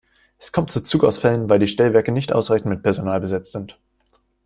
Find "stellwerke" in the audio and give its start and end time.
1.67-2.11